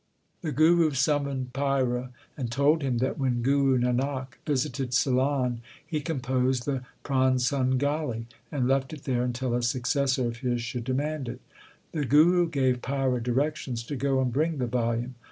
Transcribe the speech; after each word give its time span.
The 0.41 0.51
Guru 0.51 0.89
summoned 0.93 1.51
Paira, 1.53 2.09
and 2.35 2.51
told 2.51 2.81
him 2.81 2.97
that 2.97 3.19
when 3.19 3.43
Guru 3.43 3.77
Nanak 3.77 4.29
visited 4.47 4.95
Ceylon 4.95 5.61
he 5.85 6.01
composed 6.01 6.65
the 6.65 6.81
Pransangali, 7.03 8.25
and 8.51 8.67
left 8.67 8.93
it 8.93 9.03
there 9.03 9.21
until 9.21 9.53
a 9.53 9.61
successor 9.61 10.25
of 10.25 10.37
his 10.37 10.59
should 10.59 10.85
demand 10.85 11.29
it. 11.29 11.39
The 11.91 12.05
Guru 12.05 12.49
gave 12.49 12.81
Paira 12.81 13.21
directions 13.21 13.83
to 13.83 13.95
go 13.95 14.19
and 14.21 14.33
bring 14.33 14.57
the 14.57 14.65
volume. 14.65 15.13